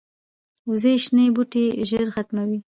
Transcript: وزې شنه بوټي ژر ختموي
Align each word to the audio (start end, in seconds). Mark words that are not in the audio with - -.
وزې 0.69 0.93
شنه 1.03 1.23
بوټي 1.35 1.65
ژر 1.89 2.05
ختموي 2.15 2.59